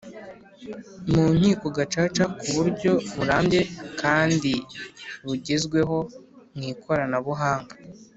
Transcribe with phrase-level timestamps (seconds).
[1.13, 3.61] mu Nkiko Gacaca ku buryo burambye
[4.01, 4.53] kandi
[5.25, 5.97] bugezweho
[6.55, 7.73] mu ikoranabuhanga